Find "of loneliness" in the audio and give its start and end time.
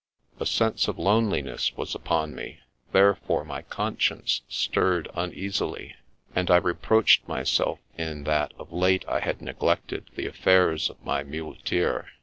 0.87-1.77